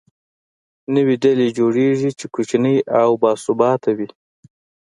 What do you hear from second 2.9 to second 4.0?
او باثباته